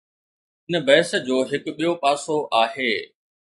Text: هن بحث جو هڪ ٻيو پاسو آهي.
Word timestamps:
هن 0.67 0.75
بحث 0.87 1.11
جو 1.27 1.37
هڪ 1.51 1.63
ٻيو 1.77 1.91
پاسو 2.03 2.37
آهي. 2.63 2.93